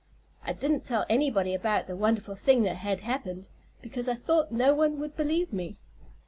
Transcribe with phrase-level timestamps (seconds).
[0.43, 3.47] "I didn't tell anybody about the wonderful thing that had happened,
[3.93, 5.77] 'cause I thought no one would believe me.